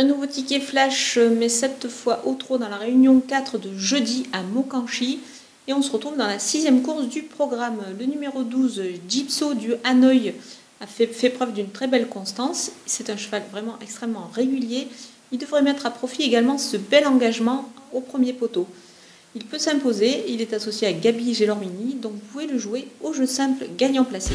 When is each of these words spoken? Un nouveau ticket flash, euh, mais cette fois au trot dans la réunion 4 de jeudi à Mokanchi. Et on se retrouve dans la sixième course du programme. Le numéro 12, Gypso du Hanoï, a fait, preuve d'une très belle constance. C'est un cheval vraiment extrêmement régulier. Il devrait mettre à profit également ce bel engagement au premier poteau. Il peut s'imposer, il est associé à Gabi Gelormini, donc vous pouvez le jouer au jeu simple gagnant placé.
Un 0.00 0.04
nouveau 0.04 0.24
ticket 0.24 0.60
flash, 0.60 1.18
euh, 1.18 1.28
mais 1.28 1.50
cette 1.50 1.86
fois 1.88 2.22
au 2.24 2.32
trot 2.32 2.56
dans 2.56 2.70
la 2.70 2.78
réunion 2.78 3.20
4 3.20 3.58
de 3.58 3.76
jeudi 3.76 4.24
à 4.32 4.42
Mokanchi. 4.42 5.20
Et 5.68 5.74
on 5.74 5.82
se 5.82 5.92
retrouve 5.92 6.16
dans 6.16 6.26
la 6.26 6.38
sixième 6.38 6.80
course 6.80 7.06
du 7.06 7.20
programme. 7.20 7.82
Le 7.98 8.06
numéro 8.06 8.42
12, 8.42 8.82
Gypso 9.06 9.52
du 9.52 9.74
Hanoï, 9.84 10.32
a 10.80 10.86
fait, 10.86 11.28
preuve 11.28 11.52
d'une 11.52 11.68
très 11.68 11.86
belle 11.86 12.08
constance. 12.08 12.72
C'est 12.86 13.10
un 13.10 13.18
cheval 13.18 13.42
vraiment 13.52 13.76
extrêmement 13.82 14.30
régulier. 14.34 14.88
Il 15.32 15.38
devrait 15.38 15.60
mettre 15.60 15.84
à 15.84 15.90
profit 15.90 16.22
également 16.22 16.56
ce 16.56 16.78
bel 16.78 17.06
engagement 17.06 17.70
au 17.92 18.00
premier 18.00 18.32
poteau. 18.32 18.66
Il 19.34 19.44
peut 19.44 19.58
s'imposer, 19.58 20.24
il 20.28 20.40
est 20.40 20.54
associé 20.54 20.88
à 20.88 20.94
Gabi 20.94 21.34
Gelormini, 21.34 21.96
donc 21.96 22.12
vous 22.12 22.26
pouvez 22.32 22.46
le 22.46 22.56
jouer 22.56 22.88
au 23.02 23.12
jeu 23.12 23.26
simple 23.26 23.66
gagnant 23.76 24.04
placé. 24.04 24.32